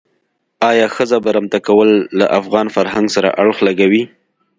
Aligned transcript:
آیا 0.69 0.87
ښځه 0.95 1.17
برمته 1.25 1.59
کول 1.67 1.89
له 2.19 2.25
افغان 2.39 2.67
فرهنګ 2.75 3.07
سره 3.15 3.29
اړخ 3.41 3.57
لګوي. 3.67 4.03